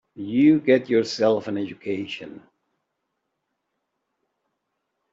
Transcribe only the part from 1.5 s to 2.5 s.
education.